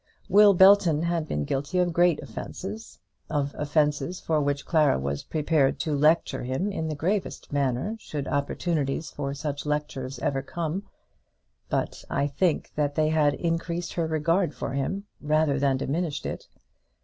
[0.27, 2.97] Will Belton had been guilty of great offences,
[3.29, 8.27] of offences for which Clara was prepared to lecture him in the gravest manner should
[8.27, 10.81] opportunities for such lectures ever come;
[11.69, 16.47] but I think that they had increased her regard for him rather than diminished it.